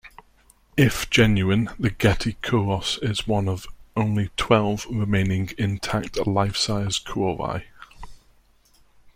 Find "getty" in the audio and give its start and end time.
1.91-2.35